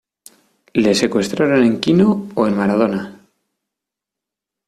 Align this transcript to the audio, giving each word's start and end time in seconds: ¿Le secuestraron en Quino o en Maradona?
¿Le 0.73 0.95
secuestraron 0.95 1.63
en 1.63 1.79
Quino 1.79 2.27
o 2.33 2.47
en 2.47 2.57
Maradona? 2.57 3.21